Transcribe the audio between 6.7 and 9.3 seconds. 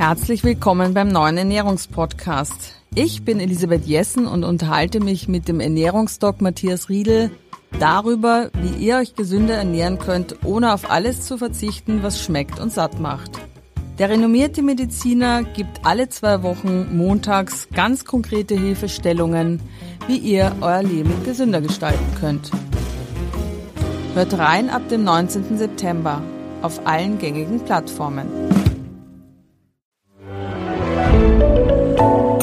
Riedel darüber, wie ihr euch